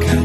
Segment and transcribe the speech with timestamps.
[0.00, 0.21] 가까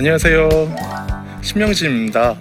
[0.00, 0.48] 안녕하세요.
[1.42, 2.34] 신명진입니다.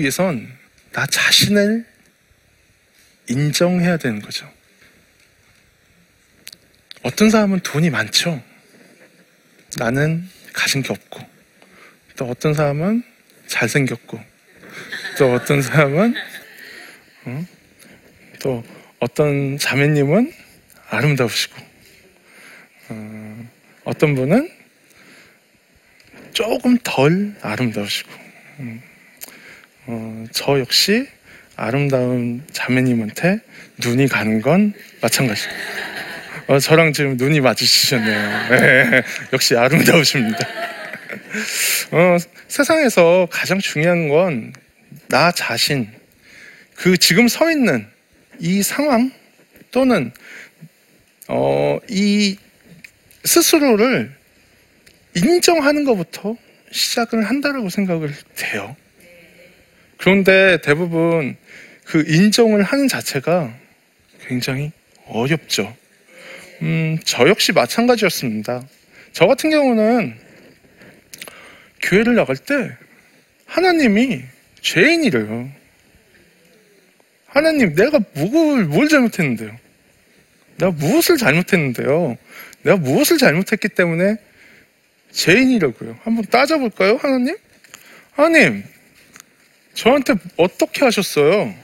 [0.00, 0.52] 위해선
[0.92, 1.86] 나 자신을
[3.28, 4.50] 인정해야 되는 거죠.
[7.02, 8.42] 어떤 사람은 돈이 많죠.
[9.76, 11.20] 나는 가진 게 없고.
[12.16, 13.02] 또 어떤 사람은
[13.46, 14.20] 잘생겼고.
[15.18, 16.14] 또 어떤 사람은,
[17.24, 17.46] 어?
[18.40, 18.64] 또
[18.98, 20.32] 어떤 자매님은
[20.88, 21.56] 아름다우시고.
[22.88, 23.50] 어,
[23.84, 24.50] 어떤 분은
[26.32, 28.10] 조금 덜 아름다우시고
[28.60, 28.82] 음,
[29.88, 31.06] 어, 저 역시
[31.56, 33.40] 아름다운 자매님한테
[33.84, 35.52] 눈이 가는 건 마찬가지고
[36.46, 38.48] 어, 저랑 지금 눈이 맞으시셨네요.
[38.50, 40.38] 네, 역시 아름다우십니다.
[41.90, 42.16] 어,
[42.48, 44.52] 세상에서 가장 중요한 건
[45.08, 45.88] 나 자신
[46.74, 47.86] 그 지금 서 있는
[48.38, 49.10] 이 상황
[49.70, 50.12] 또는
[51.28, 52.36] 어, 이
[53.24, 54.14] 스스로를
[55.14, 56.36] 인정하는 것부터
[56.70, 58.76] 시작을 한다라고 생각을 돼요.
[59.98, 61.36] 그런데 대부분
[61.84, 63.54] 그 인정을 하는 자체가
[64.26, 64.72] 굉장히
[65.06, 65.76] 어렵죠.
[66.62, 68.66] 음, 저 역시 마찬가지였습니다.
[69.12, 70.14] 저 같은 경우는
[71.82, 72.70] 교회를 나갈 때
[73.46, 74.22] 하나님이
[74.60, 75.50] 죄인이래요.
[77.26, 79.56] 하나님, 내가 뭘, 뭘 잘못했는데요?
[80.58, 82.16] 내가 무엇을 잘못했는데요?
[82.62, 84.16] 내가 무엇을 잘못했기 때문에
[85.12, 85.98] 죄인이라고요.
[86.02, 87.36] 한번 따져볼까요, 하나님?
[88.12, 88.64] 하나님,
[89.78, 91.54] 저한테 어떻게 하셨어요?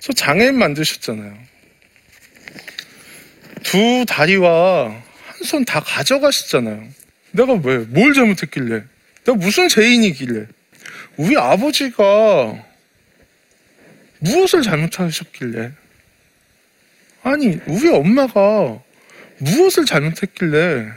[0.00, 1.38] 저 장애인 만드셨잖아요.
[3.62, 6.88] 두 다리와 한 손 다 가져가셨잖아요.
[7.30, 8.82] 내가 왜, 뭘 잘못했길래?
[9.24, 10.46] 내가 무슨 죄인이길래?
[11.16, 12.64] 우리 아버지가
[14.18, 15.70] 무엇을 잘못하셨길래?
[17.22, 18.80] 아니, 우리 엄마가
[19.38, 20.88] 무엇을 잘못했길래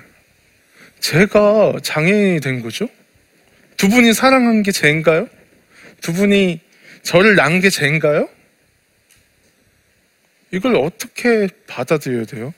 [0.99, 2.89] 제가 장애인이 된 거죠?
[3.79, 5.29] 두 분이 사랑한 게 죄인가요?
[6.01, 6.59] 두 분이
[7.01, 8.27] 저를 낳은 게 죄인가요?
[10.51, 12.53] 이걸 어떻게 받아들여야 돼요?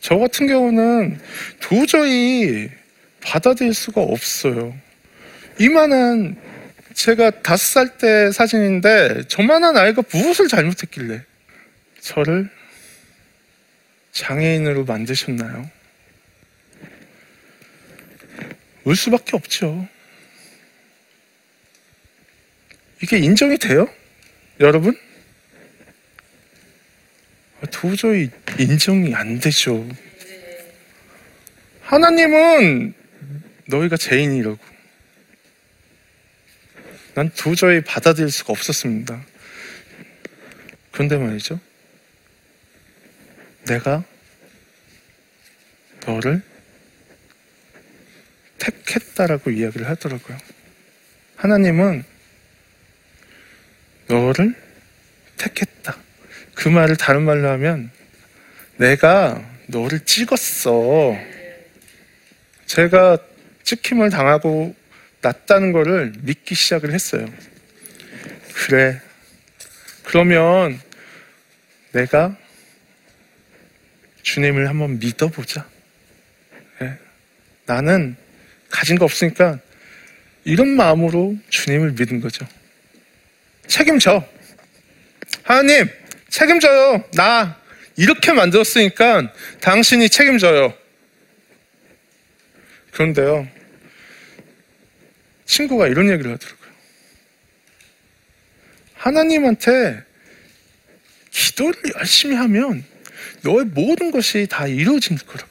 [0.00, 1.20] 저 같은 경우는
[1.60, 2.70] 도저히
[3.20, 4.74] 받아들일 수가 없어요.
[5.58, 6.40] 이만한
[6.94, 11.22] 제가 다섯 살 때 사진인데 저만한 아이가 무엇을 잘못했길래
[12.00, 12.48] 저를
[14.12, 15.81] 장애인으로 만드셨나요?
[18.84, 19.88] 울 수밖에 없죠.
[23.02, 23.88] 이게 인정이 돼요?
[24.60, 24.96] 여러분?
[27.70, 29.88] 도저히 인정이 안 되죠.
[31.82, 32.94] 하나님은
[33.66, 34.58] 너희가 죄인이라고.
[37.14, 39.24] 난 도저히 받아들일 수가 없었습니다.
[40.92, 41.60] 그런데 말이죠.
[43.66, 44.04] 내가
[46.06, 46.42] 너를
[48.62, 50.38] 택했다라고 이야기를 하더라고요.
[51.36, 52.04] 하나님은
[54.06, 54.54] 너를
[55.36, 55.96] 택했다.
[56.54, 57.90] 그 말을 다른 말로 하면
[58.76, 61.16] 내가 너를 찍었어.
[62.66, 63.18] 제가
[63.64, 64.74] 찍힘을 당하고
[65.22, 67.26] 났다는 거를 믿기 시작을 했어요.
[68.54, 69.00] 그래.
[70.04, 70.80] 그러면
[71.92, 72.36] 내가
[74.22, 75.66] 주님을 한번 믿어보자.
[76.82, 76.98] 예.
[77.66, 78.16] 나는
[78.72, 79.60] 가진 거 없으니까
[80.44, 82.48] 이런 마음으로 주님을 믿은 거죠.
[83.68, 84.26] 책임져.
[85.44, 85.88] 하나님,
[86.28, 87.04] 책임져요.
[87.12, 87.60] 나
[87.96, 90.74] 이렇게 만들었으니까 당신이 책임져요.
[92.90, 93.48] 그런데요,
[95.46, 96.72] 친구가 이런 얘기를 하더라고요.
[98.94, 100.02] 하나님한테
[101.30, 102.84] 기도를 열심히 하면
[103.42, 105.50] 너의 모든 것이 다 이루어질 거라고.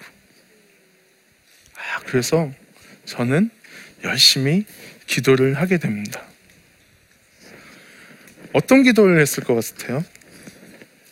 [1.75, 2.51] 아, 그래서
[3.11, 3.49] 저는
[4.05, 4.65] 열심히
[5.05, 6.23] 기도를 하게 됩니다.
[8.53, 10.03] 어떤 기도를 했을 것 같아요?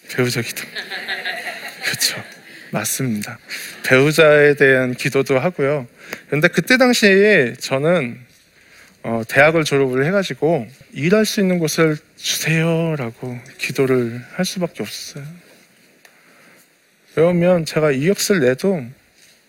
[0.10, 0.64] 배우자 기도.
[1.84, 2.24] 그렇죠.
[2.72, 3.38] 맞습니다.
[3.84, 5.88] 배우자에 대한 기도도 하고요.
[6.28, 8.18] 그런데 그때 당시에 저는
[9.04, 15.26] 어, 대학을 졸업을 해가지고 일할 수 있는 곳을 주세요라고 기도를 할 수밖에 없었어요.
[17.16, 18.86] 왜냐면 제가 이력서를 내도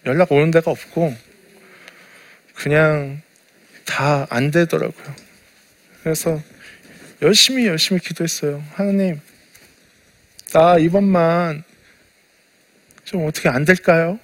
[0.06, 1.29] 연락 오는 데가 없고
[2.60, 3.22] 그냥
[3.86, 5.16] 다 안 되더라고요.
[6.02, 6.40] 그래서
[7.22, 8.62] 열심히 열심히 기도했어요.
[8.74, 9.18] 하나님,
[10.52, 11.64] 나 이번만
[13.04, 14.20] 좀 어떻게 안 될까요?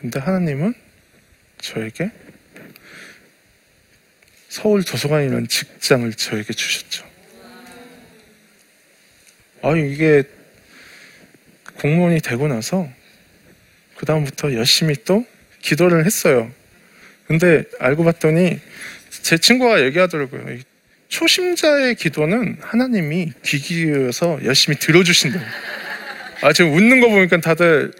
[0.00, 0.74] 근데 하나님은
[1.58, 2.10] 저에게
[4.48, 7.06] 서울 도서관이라는 직장을 저에게 주셨죠.
[9.62, 10.24] 아, 이게
[11.80, 12.88] 공무원이 되고 나서
[13.96, 15.24] 그다음부터 열심히 또
[15.66, 16.50] 기도를 했어요.
[17.26, 18.60] 근데 알고 봤더니
[19.22, 20.54] 제 친구가 얘기하더라고요.
[20.54, 20.62] 이
[21.08, 25.44] 초심자의 기도는 하나님이 귀 기울여서 열심히 들어주신다고.
[26.42, 27.92] 아, 지금 웃는 거 보니까 다들,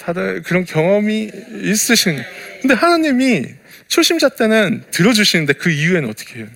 [0.00, 1.30] 다들 그런 경험이
[1.62, 2.20] 있으신.
[2.60, 3.46] 근데 하나님이
[3.86, 6.48] 초심자 때는 들어주시는데 그 이후에는 어떻게 해요?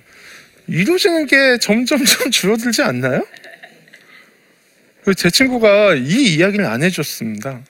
[0.67, 3.27] 이루어지는 게 점점점 줄어들지 않나요?
[5.05, 7.61] 그제 친구가 이 이야기를 안 해줬습니다.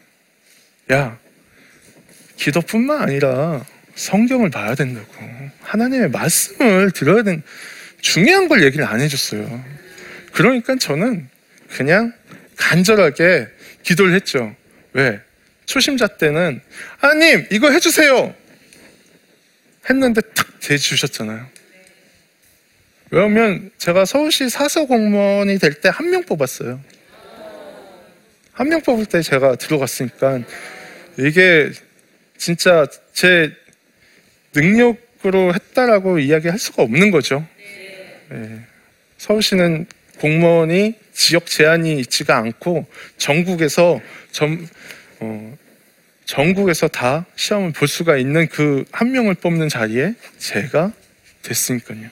[0.93, 1.19] 야,
[2.39, 3.65] 기도뿐만 아니라
[3.95, 5.07] 성경을 봐야 된다고.
[5.61, 7.43] 하나님의 말씀을 들어야 되는,
[8.01, 9.65] 중요한 걸 얘기를 안 해줬어요.
[10.33, 11.29] 그러니까 저는
[11.71, 12.13] 그냥
[12.57, 13.49] 간절하게
[13.83, 14.55] 기도를 했죠.
[14.93, 15.21] 왜?
[15.67, 16.61] 초심자 때는,
[16.99, 18.35] 하나님, 이거 해주세요!
[19.91, 21.47] 했는데 탁 대주셨잖아요.
[23.11, 26.81] 왜냐면 제가 서울시 사서 공무원이 될 때 한 명 뽑았어요.
[28.53, 30.41] 한 명 뽑을 때 제가 들어갔으니까
[31.19, 31.71] 이게
[32.39, 33.53] 진짜 제
[34.55, 37.47] 능력으로 했다라고 이야기할 수가 없는 거죠.
[38.33, 38.61] 예.
[39.19, 39.87] 서울시는
[40.19, 42.87] 공무원이 지역 제한이 있지가 않고
[43.19, 44.01] 전국에서
[44.31, 44.67] 전,
[45.21, 45.59] 어,
[46.25, 50.93] 전국에서 다 시험을 볼 수가 있는 그 한 명을 뽑는 자리에 제가
[51.43, 52.09] 됐으니까요.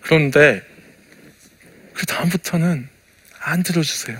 [0.00, 0.62] 그런데
[1.92, 2.88] 그 다음부터는
[3.40, 4.18] 안 들어주세요.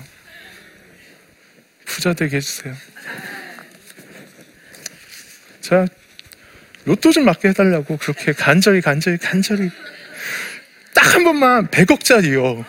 [1.86, 2.74] 부자 되게 해주세요.
[5.68, 5.86] 자,
[6.86, 9.70] 로또 좀 맞게 해달라고 그렇게 간절히 간절히 간절히
[10.94, 12.64] 딱 한 번만 100억짜리요.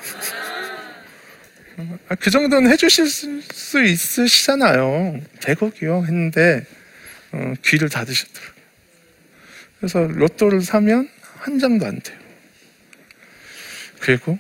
[2.10, 5.22] 아, 그 정도는 해주실 수 있으시잖아요.
[5.40, 6.04] 100억이요.
[6.04, 6.66] 했는데
[7.32, 8.64] 어, 귀를 닫으셨더라고요.
[9.78, 11.08] 그래서 로또를 사면
[11.38, 12.18] 한 장도 안 돼요.
[14.00, 14.40] 그리고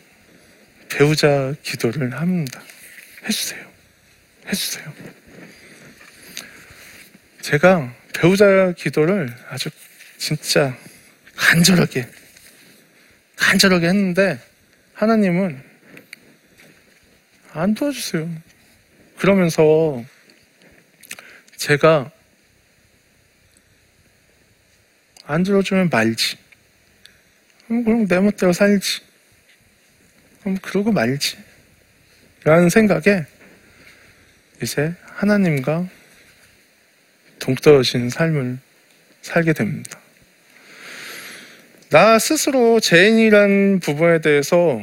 [0.89, 2.61] 배우자 기도를 합니다.
[3.25, 3.63] 해주세요.
[4.47, 4.91] 해주세요.
[7.41, 9.69] 제가 배우자 기도를 아주
[10.17, 10.77] 진짜
[11.37, 12.05] 간절하게,
[13.37, 14.37] 간절하게 했는데
[14.93, 15.63] 하나님은
[17.53, 18.29] 안 도와주세요.
[19.17, 20.03] 그러면서
[21.55, 22.11] 제가
[25.23, 26.37] 안 들어주면 말지.
[27.67, 28.99] 그럼 그럼 내 멋대로 살지.
[30.41, 31.37] 그럼 그러고 말지.
[32.43, 33.25] 라는 생각에
[34.61, 35.87] 이제 하나님과
[37.49, 38.59] 동떨어진 삶을
[39.21, 39.99] 살게 됩니다.
[41.89, 44.79] 나 스스로 죄인이란 부분에 대해서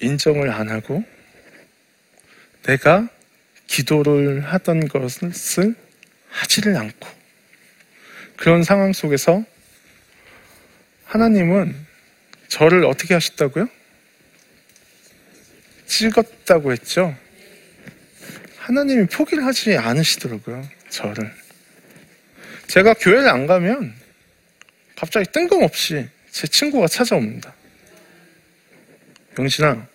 [0.00, 1.04] 인정을 안 하고
[2.64, 3.08] 내가
[3.68, 5.76] 기도를 하던 것을
[6.28, 7.08] 하지를 않고
[8.36, 9.44] 그런 상황 속에서
[11.04, 11.74] 하나님은
[12.48, 13.68] 저를 어떻게 하셨다고요?
[15.86, 17.16] 찍었다고 했죠.
[18.58, 20.68] 하나님이 포기를 하지 않으시더라고요.
[20.90, 21.39] 저를.
[22.70, 23.92] 제가 교회를 안 가면
[24.94, 27.52] 갑자기 뜬금없이 제 친구가 찾아옵니다.
[29.36, 29.88] 영신아,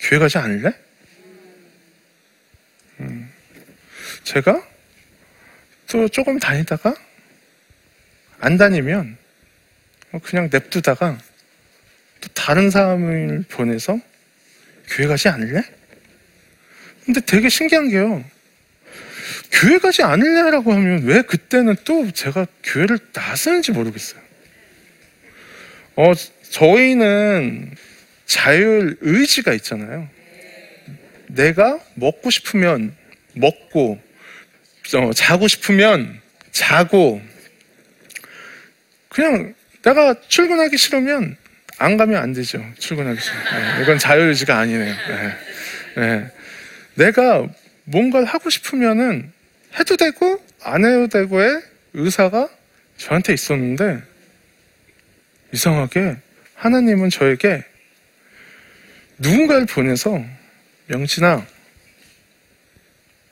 [0.00, 0.72] 교회 가지 않을래?
[3.00, 3.30] 음,
[4.24, 4.66] 제가
[5.88, 6.94] 또 조금 다니다가
[8.40, 9.18] 안 다니면
[10.22, 11.18] 그냥 냅두다가
[12.22, 14.00] 또 다른 사람을 보내서
[14.88, 15.62] 교회 가지 않을래?
[17.04, 18.24] 근데 되게 신기한 게요.
[19.62, 24.20] 교회 가지 않을래라고 하면 왜 그때는 또 제가 교회를 나서는지 모르겠어요.
[25.94, 26.12] 어,
[26.50, 27.70] 저희는
[28.26, 30.08] 자율 의지가 있잖아요.
[31.28, 32.92] 내가 먹고 싶으면
[33.34, 34.02] 먹고,
[34.96, 37.22] 어, 자고 싶으면 자고,
[39.10, 41.36] 그냥 내가 출근하기 싫으면
[41.78, 42.64] 안 가면 안 되죠.
[42.80, 43.44] 출근하기 싫으면.
[43.76, 44.94] 네, 이건 자율 의지가 아니네요.
[45.08, 45.36] 네,
[45.98, 46.30] 네.
[46.94, 47.46] 내가
[47.84, 49.30] 뭔가를 하고 싶으면은
[49.78, 51.62] 해도 되고 안 해도 되고의
[51.94, 52.48] 의사가
[52.96, 54.02] 저한테 있었는데
[55.52, 56.16] 이상하게
[56.54, 57.64] 하나님은 저에게
[59.18, 60.22] 누군가를 보내서
[60.86, 61.46] 명진아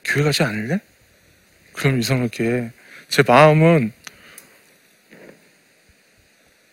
[0.03, 0.79] 교회 가지 않을래?
[1.73, 2.71] 그럼 이상하게
[3.07, 3.93] 제 마음은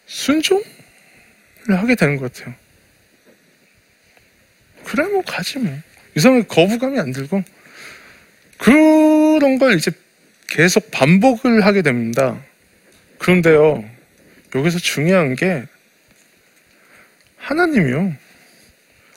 [0.06, 0.64] 순종을
[1.68, 2.54] 하게 되는 것 같아요.
[4.84, 5.76] 그래 뭐 가지 뭐
[6.16, 7.44] 이상하게 거부감이 안 들고
[8.58, 9.90] 그런 걸 이제
[10.46, 12.38] 계속 반복을 하게 됩니다.
[13.18, 13.88] 그런데요,
[14.54, 15.64] 여기서 중요한 게
[17.36, 18.14] 하나님이요.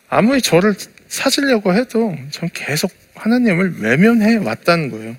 [0.09, 0.75] 아무리 저를
[1.07, 5.15] 사주려고 해도 전 계속 하나님을 외면해 왔다는 거예요.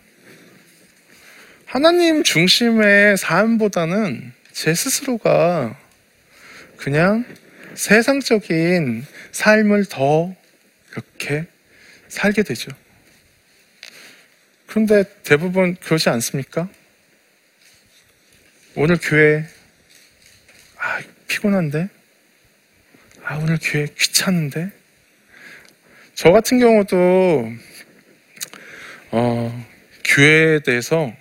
[1.66, 5.78] 하나님 중심의 삶보다는 제 스스로가
[6.76, 7.24] 그냥
[7.74, 10.34] 세상적인 삶을 더
[10.92, 11.46] 이렇게
[12.08, 12.70] 살게 되죠.
[14.72, 16.66] 그런데 대부분 그러지 않습니까?
[18.74, 19.44] 오늘 교회,
[20.78, 20.98] 아,
[21.28, 21.90] 피곤한데?
[23.22, 24.70] 아, 오늘 교회 귀찮은데?
[26.14, 27.52] 저 같은 경우도,
[29.10, 29.66] 어,
[30.04, 31.12] 교회에 대해서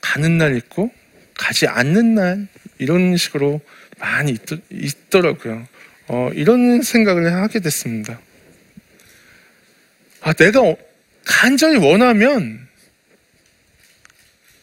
[0.00, 0.92] 가는 날 있고,
[1.34, 2.46] 가지 않는 날,
[2.78, 3.60] 이런 식으로
[3.98, 4.38] 많이
[4.70, 5.66] 있, 더라고요
[6.06, 8.20] 어, 이런 생각을 하게 됐습니다.
[10.20, 10.91] 아, 내가 어-
[11.24, 12.66] 간절히 원하면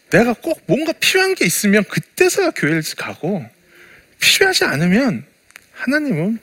[0.10, 3.46] 내가 꼭 뭔가 필요한 게 있으면 그때서야 교회를 가고
[4.20, 5.26] 필요하지 않으면
[5.74, 6.40] 하나님은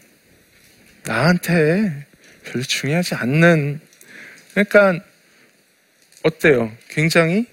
[1.04, 2.06] 나한테
[2.44, 3.80] 별로 중요하지 않는
[4.52, 5.04] 그러니까
[6.23, 6.75] 어때요?
[6.88, 7.46] 굉장히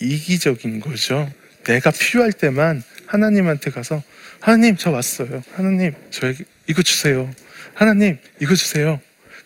[0.00, 1.32] 이기적인 거죠.
[1.64, 4.02] 내가 필요할 때만 하나님한테 가서
[4.40, 5.42] 하나님 저 왔어요.
[5.54, 7.32] 하나님 저에게 이거 주세요.
[7.74, 9.00] 하나님 이거 주세요.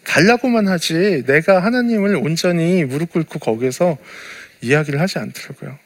[0.06, 3.98] 달라고만 하지 내가 하나님을 온전히 무릎 꿇고 거기에서
[4.62, 5.78] 이야기를 하지 않더라고요.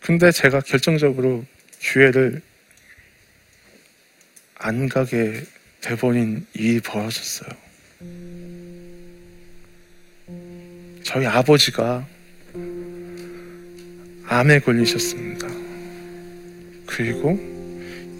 [0.00, 1.44] 근데 제가 결정적으로
[1.80, 2.42] 교회를
[4.58, 5.42] 안 가게
[5.80, 7.50] 돼버린 일이 벌어졌어요.
[11.04, 12.06] 저희 아버지가
[14.26, 15.48] 암에 걸리셨습니다.
[16.86, 17.38] 그리고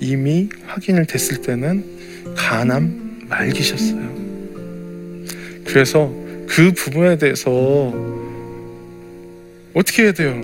[0.01, 4.22] 이미 확인을 됐을 때는 간암 말기셨어요.
[5.73, 6.13] 그래서
[6.47, 7.51] 그 부분에 대해서
[9.73, 10.39] 어떻게 해야 돼요?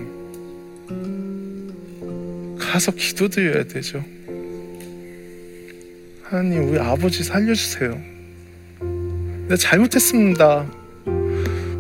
[2.59, 4.03] 가서 기도드려야 되죠.
[6.23, 8.01] 하나님, 우리 아버지 살려주세요.
[9.43, 10.67] 내가 잘못했습니다.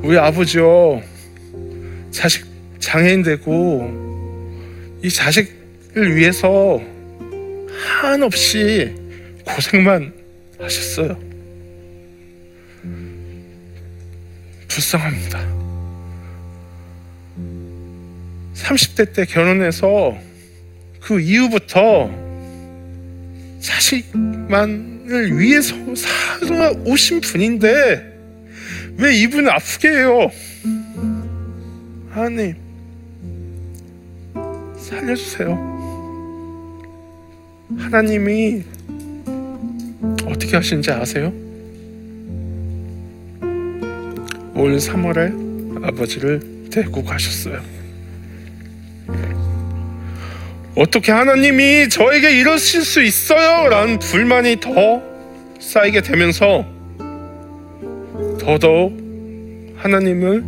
[0.02, 1.00] 우리 아버지요,
[2.10, 2.44] 자식
[2.80, 3.90] 장애인 되고,
[5.02, 6.82] 이 자식을 위해서
[8.02, 8.94] 한없이
[9.46, 10.12] 고생만
[10.58, 11.27] 하셨어요.
[14.78, 15.40] 불쌍합니다.
[18.54, 20.16] 30대 때 결혼해서
[21.00, 22.10] 그 이후부터
[23.60, 28.18] 자식만을 위해서 살아 오신 분인데
[28.96, 30.30] 왜 이분을 아프게 해요?
[32.10, 32.56] 하나님
[34.78, 35.78] 살려주세요.
[37.78, 38.62] 하나님이
[40.26, 41.47] 어떻게 하시는지 아세요?
[44.58, 47.62] 올 3월에 아버지를 데리고 가셨어요.
[50.74, 53.68] 어떻게 하나님이 저에게 이러실 수 있어요?
[53.68, 55.00] 라는 불만이 더
[55.60, 56.66] 쌓이게 되면서
[58.40, 58.96] 더더욱
[59.76, 60.42] 하나님을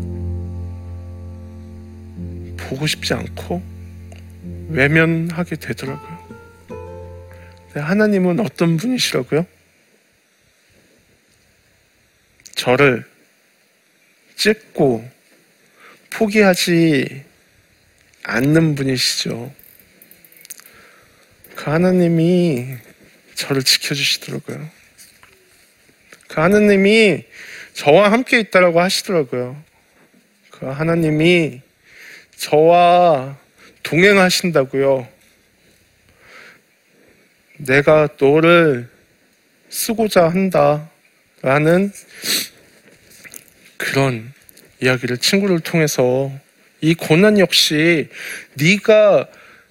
[2.57, 3.62] 보고 싶지 않고
[4.71, 6.19] 외면하게 되더라고요.
[7.76, 9.47] 하나님은 어떤 분이시라고요?
[12.57, 13.10] 저를
[14.40, 15.06] 찢고
[16.09, 17.25] 포기하지
[18.23, 19.52] 않는 분이시죠.
[21.56, 22.76] 그 하나님이
[23.35, 24.66] 저를 지켜주시더라고요.
[26.28, 27.25] 그 하나님이
[27.75, 29.62] 저와 함께 있다라고 하시더라고요.
[30.50, 31.61] 그 하나님이
[32.38, 33.38] 저와
[33.82, 35.06] 동행하신다고요.
[37.59, 38.88] 내가 너를
[39.68, 40.88] 쓰고자 한다.
[41.42, 41.92] 라는
[43.80, 44.32] 그런
[44.82, 46.30] 이야기를 친구를 통해서
[46.80, 48.08] 이 고난 역시
[48.54, 49.28] 네가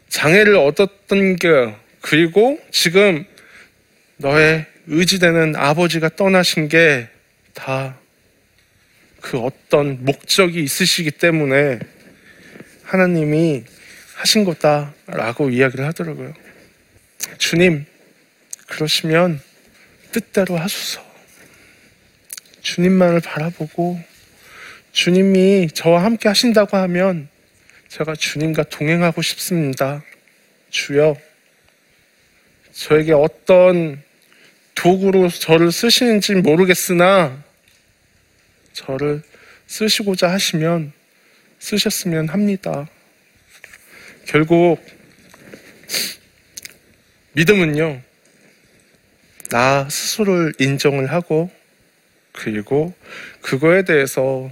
[0.09, 3.25] 장애를 얻었던 게 그리고 지금
[4.17, 7.07] 너의 의지되는 아버지가 떠나신 게
[7.53, 7.99] 다
[9.21, 11.79] 그 어떤 목적이 있으시기 때문에
[12.83, 13.63] 하나님이
[14.15, 16.33] 하신 거다라고 이야기를 하더라고요.
[17.37, 17.85] 주님,
[18.67, 19.41] 그러시면
[20.11, 21.08] 뜻대로 하소서.
[22.69, 23.99] 주님만을 바라보고
[24.91, 27.27] 주님이 저와 함께 하신다고 하면
[27.87, 30.03] 제가 주님과 동행하고 싶습니다.
[30.69, 31.17] 주여,
[32.71, 34.03] 저에게 어떤
[34.75, 37.43] 도구로 저를 쓰시는지 모르겠으나
[38.73, 39.23] 저를
[39.65, 40.93] 쓰시고자 하시면
[41.57, 42.87] 쓰셨으면 합니다.
[44.27, 44.77] 결국
[47.33, 47.99] 믿음은요,
[49.49, 51.49] 나 스스로를 인정을 하고
[52.39, 52.93] 그리고
[53.41, 54.49] 그거에 대해서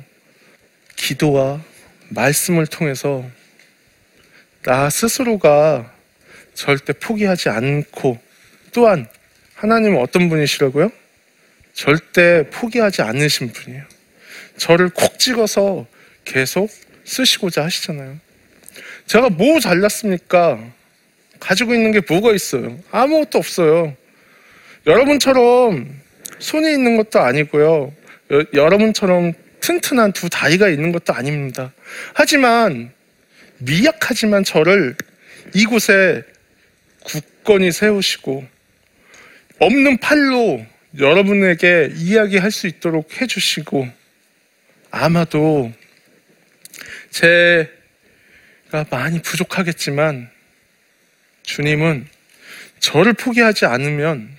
[0.98, 1.62] 기도와
[2.10, 3.25] 말씀을 통해서
[4.63, 5.94] 나 스스로가
[6.53, 8.20] 절대 포기하지 않고
[8.74, 9.08] 또한
[9.56, 10.91] 하나님은 어떤 분이시라고요?
[11.74, 13.86] 절대 포기하지 않으신 분이에요.
[14.58, 15.86] 저를 콕 찍어서
[16.25, 16.70] 계속
[17.06, 18.20] 쓰시고자 하시잖아요.
[19.06, 20.60] 제가 뭐 잘났습니까?
[21.39, 22.77] 가지고 있는 게 뭐가 있어요?
[22.91, 23.96] 아무것도 없어요.
[24.86, 26.06] 여러분처럼
[26.39, 27.94] 손이 있는 것도 아니고요.
[28.32, 31.74] 여, 여러분처럼 튼튼한 두 다리가 있는 것도 아닙니다.
[32.13, 32.91] 하지만
[33.60, 34.96] 미약하지만 저를
[35.53, 36.24] 이곳에
[37.03, 38.46] 굳건히 세우시고
[39.60, 40.65] 없는 팔로
[41.00, 43.88] 여러분에게 이야기할 수 있도록 해주시고
[44.91, 45.72] 아마도
[47.12, 50.29] 제가 많이 부족하겠지만
[51.44, 52.08] 주님은
[52.79, 54.36] 저를 포기하지 않으면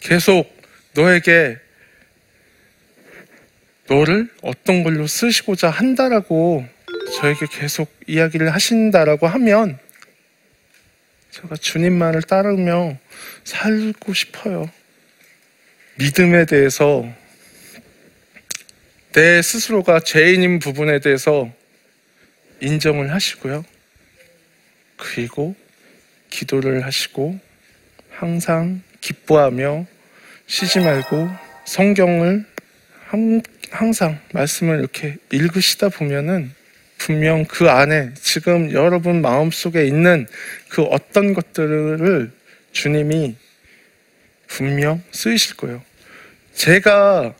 [0.00, 0.55] 계속
[0.96, 1.58] 너에게
[3.88, 6.66] 너를 어떤 걸로 쓰시고자 한다라고
[7.20, 9.78] 저에게 계속 이야기를 하신다라고 하면
[11.30, 12.98] 제가 주님만을 따르며
[13.44, 14.70] 살고 싶어요.
[15.98, 17.06] 믿음에 대해서
[19.12, 21.50] 내 스스로가 죄인인 부분에 대해서
[22.60, 23.64] 인정을 하시고요.
[24.96, 25.54] 그리고
[26.30, 27.38] 기도를 하시고
[28.10, 29.86] 항상 기뻐하며
[30.46, 31.28] 쉬지 말고
[31.64, 32.44] 성경을
[33.70, 36.52] 항상 말씀을 이렇게 읽으시다 보면은
[36.98, 40.26] 분명 그 안에 지금 여러분 마음속에 있는
[40.68, 42.30] 그 어떤 것들을
[42.72, 43.36] 주님이
[44.46, 45.82] 분명 쓰이실 거예요.
[46.54, 47.34] 제가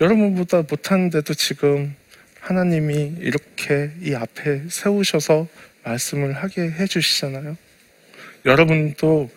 [0.00, 1.94] 여러분보다 못하는데도 지금
[2.40, 5.46] 하나님이 이렇게 이 앞에 세우셔서
[5.84, 7.56] 말씀을 하게 해주시잖아요.
[8.44, 9.30] 여러분도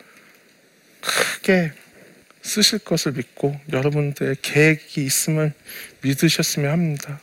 [1.01, 1.71] 크게
[2.49, 5.53] 쓰실 것을 믿고 여러분들의 계획이 있음을
[6.01, 7.19] 믿으셨으면 합니다.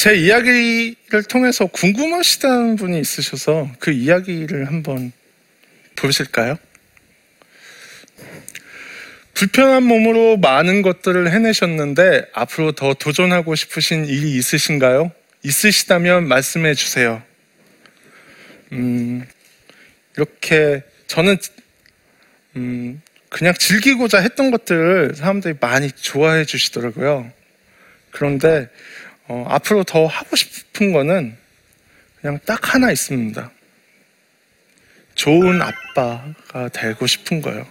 [0.00, 5.12] 제 이야기를 통해서 궁금하시다는 분이 있으셔서 그 이야기를 한번
[5.94, 6.56] 보실까요?
[9.34, 15.12] 불편한 몸으로 많은 것들을 해내셨는데 앞으로 더 도전하고 싶으신 일이 있으신가요?
[15.42, 17.22] 있으시다면 말씀해 주세요.
[18.72, 19.26] 음,
[20.16, 21.36] 이렇게 저는
[22.56, 27.30] 음, 그냥 즐기고자 했던 것들을 사람들이 많이 좋아해 주시더라고요.
[28.12, 28.70] 그런데
[29.32, 31.36] 어, 앞으로 더 하고 싶은 거는
[32.20, 33.48] 그냥 딱 하나 있습니다.
[35.14, 37.64] 좋은 아빠가 되고 싶은 거예요.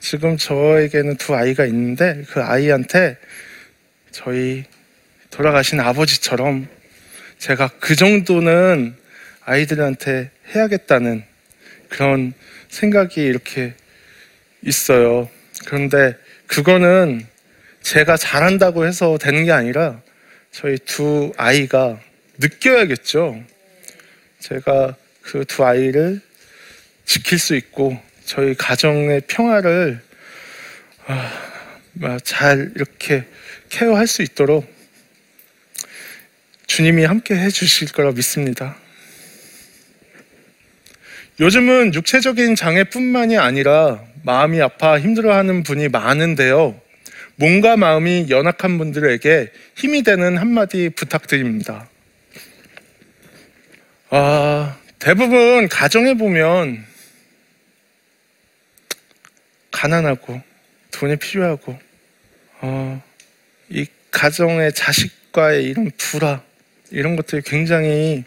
[0.00, 3.18] 지금 저에게는 두 아이가 있는데 그 아이한테
[4.10, 4.64] 저희
[5.30, 6.66] 돌아가신 아버지처럼
[7.36, 8.96] 제가 그 정도는
[9.44, 11.24] 아이들한테 해야겠다는
[11.90, 12.32] 그런
[12.70, 13.74] 생각이 이렇게
[14.62, 15.28] 있어요.
[15.66, 16.16] 그런데
[16.46, 17.26] 그거는
[17.82, 20.00] 제가 잘한다고 해서 되는 게 아니라
[20.52, 22.00] 저희 두 아이가
[22.38, 23.42] 느껴야겠죠.
[24.40, 26.20] 제가 그 두 아이를
[27.04, 30.00] 지킬 수 있고 저희 가정의 평화를
[31.06, 33.24] 아, 잘 이렇게
[33.68, 34.68] 케어할 수 있도록
[36.66, 38.76] 주님이 함께 해주실 거라 믿습니다.
[41.40, 46.80] 요즘은 육체적인 장애뿐만이 아니라 마음이 아파 힘들어하는 분이 많은데요.
[47.40, 51.88] 몸과 마음이 연약한 분들에게 힘이 되는 한마디 부탁드립니다.
[54.10, 56.84] 아, 대부분 가정에 보면
[59.70, 60.42] 가난하고
[60.90, 61.78] 돈이 필요하고
[62.60, 63.02] 어,
[63.70, 66.42] 이 가정의 자식과의 이런 불화
[66.90, 68.22] 이런 것들이 굉장히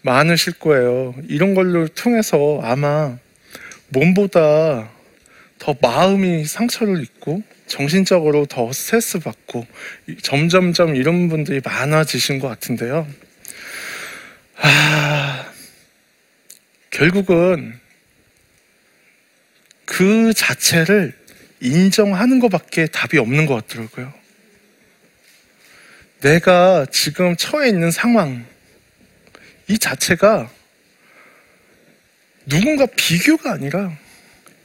[0.00, 1.14] 많으실 거예요.
[1.28, 3.18] 이런 걸로 통해서 아마
[3.88, 4.90] 몸보다
[5.58, 9.66] 더 마음이 상처를 입고 정신적으로 더 스트레스 받고
[10.22, 13.06] 점점점 이런 분들이 많아지신 것 같은데요.
[14.56, 15.52] 아,
[16.90, 17.78] 결국은
[19.84, 21.16] 그 자체를
[21.60, 24.12] 인정하는 것밖에 답이 없는 것 같더라고요.
[26.20, 28.44] 내가 지금 처해 있는 상황,
[29.68, 30.50] 이 자체가
[32.46, 33.96] 누군가 비교가 아니라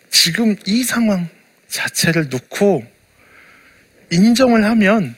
[0.09, 1.29] 지금 이 상황
[1.67, 2.92] 자체를 놓고
[4.13, 5.15] 인정을 하면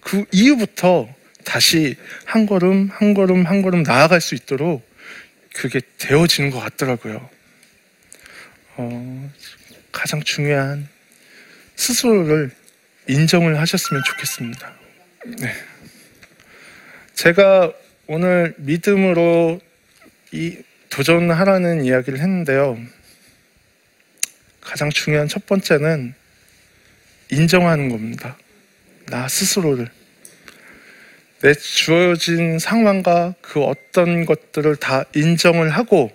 [0.00, 1.08] 그 이후부터
[1.44, 4.86] 다시 한 걸음 한 걸음 한 걸음 나아갈 수 있도록
[5.54, 7.30] 그게 되어지는 것 같더라고요.
[8.76, 9.30] 어,
[9.92, 10.88] 가장 중요한
[11.76, 12.50] 스스로를
[13.06, 14.72] 인정을 하셨으면 좋겠습니다.
[15.38, 15.54] 네.
[17.14, 17.72] 제가
[18.06, 19.60] 오늘 믿음으로
[20.32, 20.58] 이
[20.90, 22.78] 도전하라는 이야기를 했는데요.
[24.60, 26.14] 가장 중요한 첫 번째는
[27.30, 28.36] 인정하는 겁니다.
[29.06, 29.88] 나 스스로를.
[31.40, 36.10] 내 주어진 상황과 그 어떤 것들을 다 인정을 하고,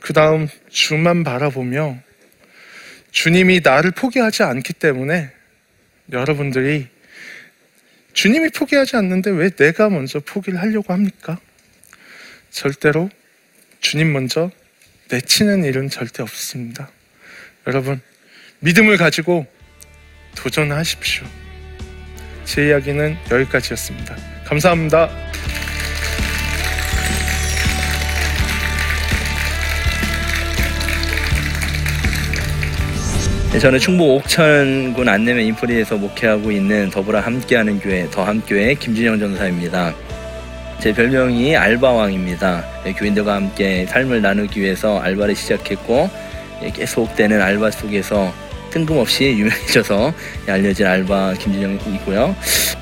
[0.00, 1.98] 그 다음 주만 바라보며,
[3.10, 5.30] 주님이 나를 포기하지 않기 때문에
[6.12, 6.86] 여러분들이
[8.12, 11.38] 주님이 포기하지 않는데 왜 내가 먼저 포기를 하려고 합니까?
[12.50, 13.10] 절대로
[13.80, 14.50] 주님 먼저
[15.10, 16.90] 내치는 일은 절대 없습니다.
[17.66, 18.00] 여러분,
[18.60, 19.46] 믿음을 가지고
[20.36, 21.26] 도전하십시오.
[22.44, 24.16] 제 이야기는 여기까지였습니다.
[24.44, 25.08] 감사합니다.
[33.52, 39.94] 네, 저는 충북 옥천군 안내면 인프리에서 목회하고 있는 더불어 함께하는 교회 더함교회 김진영 전사입니다.
[40.78, 42.64] 제 별명이 알바왕입니다.
[42.84, 46.10] 네, 교인들과 함께 삶을 나누기 위해서 알바를 시작했고
[46.64, 48.32] 예, 계속되는 알바 속에서
[48.76, 50.12] 뜬금없이 유명해져서
[50.48, 52.36] 알려진 알바 김진영이고요.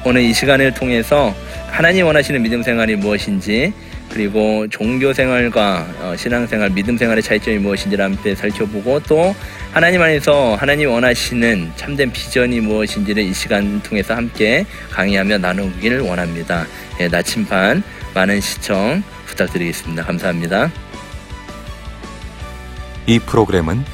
[0.05, 1.33] 오늘 이 시간을 통해서
[1.69, 3.73] 하나님 원하시는 믿음 생활이 무엇인지
[4.11, 9.35] 그리고 종교 생활과 어, 신앙 생활, 믿음 생활의 차이점이 무엇인지를 함께 살펴보고 또
[9.73, 16.67] 하나님 안에서 하나님 원하시는 참된 비전이 무엇인지를 이 시간 통해서 함께 강의하며 나누기를 원합니다.
[17.01, 17.83] 예, 나침반
[18.15, 20.05] 많은 시청 부탁드리겠습니다.
[20.05, 20.71] 감사합니다.
[23.07, 23.94] 이 프로그램은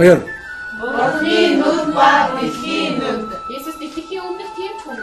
[0.00, 0.24] 허연.
[0.80, 3.28] 머리 눈과 귀 눈.
[3.50, 4.98] 예수 스티키 오늘 뒤에 총을.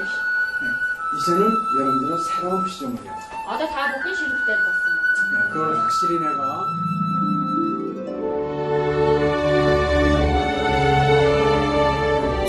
[1.15, 1.41] 이제는
[1.79, 3.11] 여러분들은 새로운 피조물이야.
[3.47, 5.53] 아다 다 먹기 싫을 때 봤어.
[5.53, 6.65] 그걸 확실히 내가.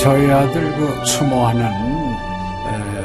[0.00, 1.68] 저희 아들 그 추모하는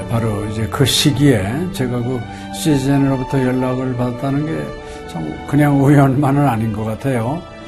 [0.10, 2.22] 바로 이제 그 시기에 제가 그
[2.56, 7.40] 시즌으로부터 연락을 받았다는 게 참 그냥 우연만은 아닌 것 같아요.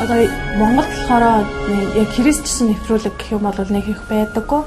[0.00, 1.46] Одоо Монгол болохоор
[1.96, 4.62] яг христчсэн нефролог гэх юм бол нэг их байдаггүй.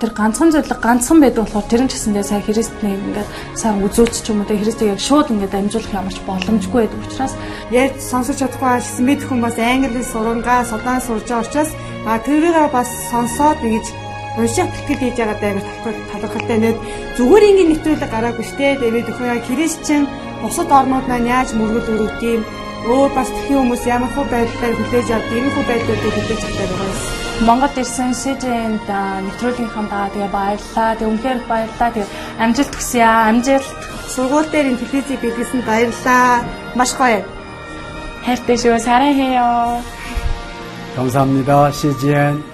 [0.00, 4.24] Тэр ганцхан зөвлөг ганцхан байдаг болохоор тэр нь ч гэсэндээ сая христний ингээд сайн үзүүлч
[4.24, 7.34] ч юм уу тэ христийг яг шууд ингээд дамжуулах ямарч боломжгүй байдаг учраас
[7.70, 11.70] ярьж сонсож чадахгүй байсан мэд хүмүүс англи сурангаа судаан сурж байгаа учраас
[12.02, 13.86] а тэрийг бас сонсоод нэгж
[14.42, 16.76] уншаад тэтгэл хийж байгаа даа талхал талхалтай нэг
[17.14, 20.02] зүгээр ингээд нэвтрүүлэг гараагүй штэ тэгээд өхөө христчэн
[20.42, 22.42] бусад орнууд маань яаж мөргөл өрөвд юм
[22.89, 26.89] өөр бас тхэн хүмүүс ямар хөө байдлаар хүлээж авд ийм хөө байдлуудыг хүлээж авдаг байгаа
[26.89, 26.99] юм.
[27.47, 28.89] Монгол ирсэн СЖН-д
[29.25, 30.91] нэвтрүүлгийнхаа даа тэгээ баярлаа.
[30.99, 31.89] Тэг үнхээр баярлаа.
[31.95, 32.05] Тэг
[32.43, 33.31] амжилт хүсье аа.
[33.31, 33.79] Амжилт.
[34.13, 36.43] Сургууль дээр энэ телевизийг бидлсэн баярлаа.
[36.75, 37.23] Маш гоё.
[38.25, 38.77] хайртай шүү.
[38.79, 39.79] 사랑해요.
[40.95, 41.71] 감사합니다.
[41.71, 42.52] CGN